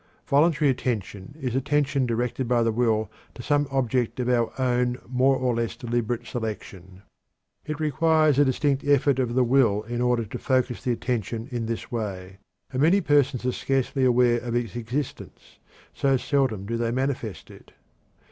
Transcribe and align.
Voluntary 0.25 0.71
attention 0.71 1.35
is 1.39 1.53
attention 1.55 2.07
directed 2.07 2.47
by 2.47 2.63
the 2.63 2.71
will 2.71 3.11
to 3.35 3.43
some 3.43 3.67
object 3.69 4.19
of 4.19 4.29
our 4.29 4.51
own 4.59 4.97
more 5.07 5.35
or 5.35 5.53
less 5.53 5.75
deliberate 5.75 6.25
selection. 6.25 7.03
It 7.67 7.79
requires 7.79 8.39
a 8.39 8.45
distinct 8.45 8.83
effort 8.83 9.19
of 9.19 9.35
the 9.35 9.43
will 9.43 9.83
in 9.83 10.01
order 10.01 10.25
to 10.25 10.39
focus 10.39 10.81
the 10.83 10.91
attention 10.93 11.47
in 11.51 11.67
this 11.67 11.91
way, 11.91 12.39
and 12.73 12.81
many 12.81 12.99
persons 12.99 13.45
are 13.45 13.51
scarcely 13.51 14.03
aware 14.03 14.39
of 14.39 14.55
its 14.55 14.75
existence, 14.75 15.59
so 15.93 16.17
seldom 16.17 16.65
do 16.65 16.77
they 16.77 16.89
manifest 16.89 17.51
it. 17.51 17.73